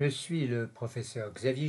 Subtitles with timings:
[0.00, 1.62] Je suis le professeur Xavier